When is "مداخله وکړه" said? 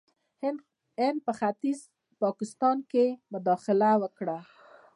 3.33-4.37